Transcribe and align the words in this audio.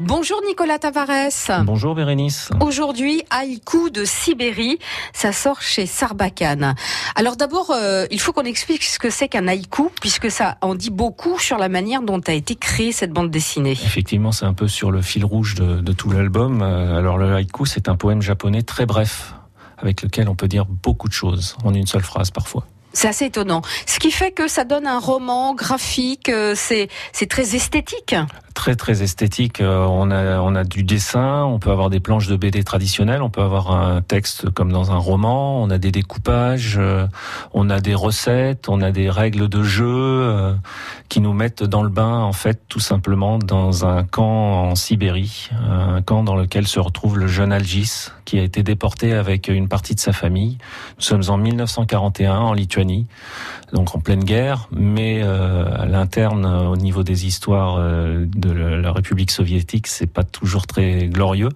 Bonjour 0.00 0.40
Nicolas 0.44 0.80
Tavares. 0.80 1.62
Bonjour 1.64 1.94
Bérénice. 1.94 2.50
Aujourd'hui, 2.60 3.22
Haïku 3.30 3.90
de 3.90 4.04
Sibérie, 4.04 4.80
ça 5.12 5.30
sort 5.30 5.62
chez 5.62 5.86
Sarbacane. 5.86 6.74
Alors 7.14 7.36
d'abord, 7.36 7.70
euh, 7.70 8.06
il 8.10 8.18
faut 8.20 8.32
qu'on 8.32 8.42
explique 8.42 8.82
ce 8.82 8.98
que 8.98 9.08
c'est 9.08 9.28
qu'un 9.28 9.46
haïku, 9.46 9.88
puisque 10.00 10.32
ça 10.32 10.56
en 10.62 10.74
dit 10.74 10.90
beaucoup 10.90 11.38
sur 11.38 11.58
la 11.58 11.68
manière 11.68 12.02
dont 12.02 12.20
a 12.26 12.32
été 12.32 12.56
créée 12.56 12.90
cette 12.90 13.12
bande 13.12 13.30
dessinée. 13.30 13.72
Effectivement, 13.72 14.32
c'est 14.32 14.46
un 14.46 14.54
peu 14.54 14.66
sur 14.66 14.90
le 14.90 15.00
fil 15.00 15.24
rouge 15.24 15.54
de, 15.54 15.80
de 15.80 15.92
tout 15.92 16.10
l'album. 16.10 16.60
Euh, 16.60 16.98
Alors 16.98 17.18
le 17.18 17.34
haïku, 17.36 17.66
c'est 17.66 17.88
un 17.88 17.94
poème 17.94 18.20
japonais 18.20 18.62
très 18.62 18.84
bref, 18.84 19.34
avec 19.76 20.02
lequel 20.02 20.28
on 20.28 20.34
peut 20.34 20.48
dire 20.48 20.66
beaucoup 20.66 21.06
de 21.06 21.12
choses 21.14 21.56
en 21.62 21.72
une 21.72 21.86
seule 21.86 22.02
phrase 22.02 22.32
parfois. 22.32 22.66
C'est 22.92 23.08
assez 23.08 23.26
étonnant. 23.26 23.62
Ce 23.86 23.98
qui 23.98 24.10
fait 24.10 24.30
que 24.32 24.48
ça 24.48 24.64
donne 24.64 24.86
un 24.86 24.98
roman 24.98 25.54
graphique, 25.54 26.28
euh, 26.28 26.54
c'est 26.56 26.88
c'est 27.12 27.28
très 27.28 27.54
esthétique. 27.54 28.14
Très 28.58 28.74
très 28.74 29.04
esthétique. 29.04 29.60
Euh, 29.60 29.86
On 29.88 30.10
a 30.10 30.40
on 30.40 30.56
a 30.56 30.64
du 30.64 30.82
dessin, 30.82 31.44
on 31.44 31.60
peut 31.60 31.70
avoir 31.70 31.90
des 31.90 32.00
planches 32.00 32.26
de 32.26 32.34
BD 32.34 32.64
traditionnelles, 32.64 33.22
on 33.22 33.30
peut 33.30 33.40
avoir 33.40 33.70
un 33.70 34.02
texte 34.02 34.50
comme 34.50 34.72
dans 34.72 34.90
un 34.90 34.96
roman, 34.96 35.62
on 35.62 35.70
a 35.70 35.78
des 35.78 35.92
découpages, 35.92 36.74
euh, 36.76 37.06
on 37.54 37.70
a 37.70 37.78
des 37.78 37.94
recettes, 37.94 38.68
on 38.68 38.80
a 38.80 38.90
des 38.90 39.10
règles 39.10 39.48
de 39.48 39.62
jeu 39.62 39.86
euh, 39.86 40.54
qui 41.08 41.20
nous 41.20 41.34
mettent 41.34 41.62
dans 41.62 41.84
le 41.84 41.88
bain 41.88 42.18
en 42.18 42.32
fait 42.32 42.60
tout 42.68 42.80
simplement 42.80 43.38
dans 43.38 43.86
un 43.86 44.02
camp 44.02 44.70
en 44.70 44.74
Sibérie, 44.74 45.50
un 45.52 46.02
camp 46.02 46.24
dans 46.24 46.34
lequel 46.34 46.66
se 46.66 46.80
retrouve 46.80 47.16
le 47.16 47.28
jeune 47.28 47.52
Algis 47.52 48.08
qui 48.24 48.40
a 48.40 48.42
été 48.42 48.64
déporté 48.64 49.14
avec 49.14 49.46
une 49.46 49.68
partie 49.68 49.94
de 49.94 50.00
sa 50.00 50.12
famille. 50.12 50.58
Nous 50.96 51.04
sommes 51.04 51.22
en 51.28 51.38
1941 51.38 52.36
en 52.36 52.52
Lituanie, 52.52 53.06
donc 53.72 53.94
en 53.94 54.00
pleine 54.00 54.24
guerre, 54.24 54.68
mais 54.70 55.22
à 55.22 55.86
l'interne, 55.86 56.44
au 56.44 56.76
niveau 56.76 57.04
des 57.04 57.24
histoires 57.24 57.76
euh, 57.78 58.26
la 58.52 58.92
République 58.92 59.30
soviétique, 59.30 59.86
c'est 59.86 60.06
pas 60.06 60.24
toujours 60.24 60.66
très 60.66 61.06
glorieux. 61.06 61.50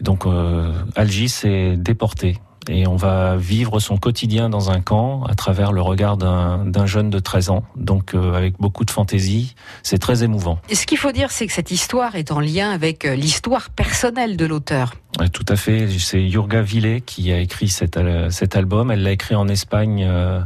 Donc 0.00 0.26
euh, 0.26 0.72
Algis 0.96 1.40
est 1.44 1.76
déporté. 1.76 2.38
Et 2.68 2.86
on 2.86 2.96
va 2.96 3.36
vivre 3.36 3.78
son 3.78 3.98
quotidien 3.98 4.48
dans 4.48 4.70
un 4.70 4.80
camp 4.80 5.24
à 5.24 5.34
travers 5.34 5.70
le 5.70 5.82
regard 5.82 6.16
d'un 6.16 6.64
d'un 6.64 6.86
jeune 6.86 7.10
de 7.10 7.18
13 7.18 7.50
ans, 7.50 7.64
donc 7.76 8.14
euh, 8.14 8.32
avec 8.32 8.54
beaucoup 8.58 8.86
de 8.86 8.90
fantaisie. 8.90 9.54
C'est 9.82 9.98
très 9.98 10.24
émouvant. 10.24 10.58
Et 10.70 10.74
ce 10.74 10.86
qu'il 10.86 10.96
faut 10.96 11.12
dire, 11.12 11.30
c'est 11.30 11.46
que 11.46 11.52
cette 11.52 11.70
histoire 11.70 12.14
est 12.14 12.32
en 12.32 12.40
lien 12.40 12.70
avec 12.70 13.04
euh, 13.04 13.14
l'histoire 13.14 13.68
personnelle 13.68 14.36
de 14.36 14.46
l'auteur. 14.46 14.94
Tout 15.32 15.44
à 15.48 15.56
fait. 15.56 15.86
C'est 15.98 16.28
Jurga 16.28 16.60
Villet 16.60 17.00
qui 17.00 17.30
a 17.32 17.38
écrit 17.38 17.68
cet, 17.68 17.96
al- 17.96 18.32
cet 18.32 18.56
album. 18.56 18.90
Elle 18.90 19.02
l'a 19.02 19.12
écrit 19.12 19.36
en 19.36 19.46
Espagne 19.46 20.04
euh, 20.08 20.40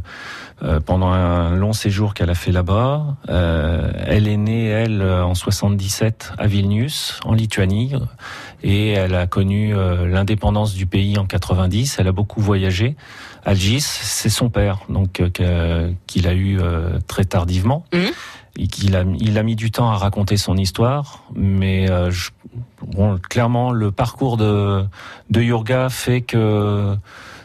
euh, 0.61 0.79
pendant 0.79 1.07
un 1.11 1.55
long 1.55 1.73
séjour 1.73 2.13
qu'elle 2.13 2.29
a 2.29 2.35
fait 2.35 2.51
là-bas. 2.51 3.17
Euh, 3.29 3.91
elle 4.05 4.27
est 4.27 4.37
née, 4.37 4.65
elle, 4.65 5.01
en 5.01 5.33
77 5.33 6.33
à 6.37 6.45
Vilnius, 6.45 7.19
en 7.25 7.33
Lituanie, 7.33 7.93
et 8.61 8.89
elle 8.91 9.15
a 9.15 9.25
connu 9.25 9.75
euh, 9.75 10.07
l'indépendance 10.07 10.75
du 10.75 10.85
pays 10.85 11.17
en 11.17 11.25
90. 11.25 11.97
Elle 11.99 12.07
a 12.07 12.11
beaucoup 12.11 12.41
voyagé. 12.41 12.95
Algis, 13.45 13.81
c'est 13.81 14.29
son 14.29 14.49
père, 14.49 14.79
donc 14.89 15.23
qu'il 16.07 16.27
a 16.27 16.33
eu 16.35 16.59
très 17.07 17.25
tardivement. 17.25 17.85
Mhm. 17.93 18.09
Et 18.57 18.67
qu'il 18.67 18.95
a, 18.97 19.03
il 19.19 19.37
a 19.37 19.43
mis 19.43 19.55
du 19.55 19.71
temps 19.71 19.89
à 19.89 19.95
raconter 19.95 20.35
son 20.35 20.57
histoire, 20.57 21.23
mais 21.33 21.87
je- 22.11 22.31
bon, 22.99 23.17
clairement, 23.29 23.71
le 23.71 23.91
parcours 23.91 24.35
de, 24.35 24.83
de 25.29 25.41
Yurga 25.41 25.87
fait 25.89 26.19
que 26.21 26.95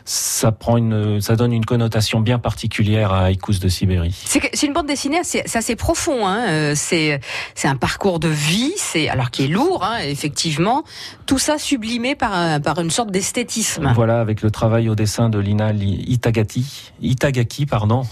ça 0.06 0.52
prend 0.52 0.76
une, 0.76 1.22
ça 1.22 1.34
donne 1.34 1.54
une 1.54 1.64
connotation 1.64 2.20
bien 2.20 2.38
particulière 2.38 3.10
à 3.14 3.20
Haïkus 3.26 3.58
de 3.58 3.68
Sibérie. 3.68 4.14
C'est 4.26 4.66
une 4.66 4.74
bande 4.74 4.86
dessinée, 4.86 5.18
assez- 5.20 5.42
c'est 5.46 5.56
assez 5.56 5.76
profond. 5.76 6.26
Hein. 6.26 6.40
euh, 6.48 6.72
C'est 6.76 7.20
c'est 7.54 7.68
un 7.68 7.76
parcours 7.76 8.18
de 8.20 8.28
vie, 8.28 8.74
c'est 8.76 9.08
alors 9.08 9.30
qui 9.30 9.44
est 9.44 9.48
lourd, 9.48 9.82
hein, 9.82 10.00
effectivement. 10.04 10.82
Tout 11.24 11.38
ça 11.38 11.56
sublimé 11.56 12.16
par 12.16 12.60
par 12.60 12.78
une 12.80 12.90
sorte 12.90 13.12
d'esthétisme. 13.12 13.90
Voilà, 13.94 14.20
avec 14.20 14.42
le 14.42 14.50
travail 14.50 14.90
au 14.90 14.94
dessin 14.94 15.30
de 15.30 15.38
Lina 15.38 15.72
Li- 15.72 16.04
Itagati, 16.06 16.92
Itagaki, 17.00 17.64
pardon, 17.64 18.02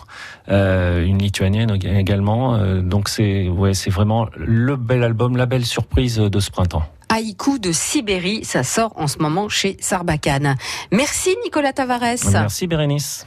euh, 0.49 1.05
une 1.05 1.19
lituanienne 1.19 1.73
ég- 1.77 1.95
également. 1.99 2.55
Euh, 2.55 2.81
donc 2.81 3.11
c'est, 3.11 3.49
ouais, 3.51 3.75
c'est 3.75 3.91
vraiment 3.91 4.29
le 4.35 4.77
bel 4.77 5.03
album, 5.03 5.37
la 5.37 5.45
belle 5.45 5.67
surprise 5.67 6.17
de 6.17 6.41
ce 6.41 6.51
printemps. 6.51 6.85
Haïku 7.13 7.59
de 7.59 7.73
Sibérie, 7.73 8.43
ça 8.43 8.63
sort 8.63 8.95
en 8.97 9.07
ce 9.07 9.19
moment 9.19 9.51
chez 9.51 9.77
Sarbacane. 9.81 10.57
Merci 10.91 11.37
Nicolas 11.45 11.75
Tavares. 11.75 12.25
Merci 12.33 12.67
Bérénice. 12.67 13.27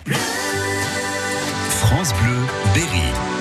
France 1.70 2.12
Bleu 2.16 2.40
Berry. 2.74 3.35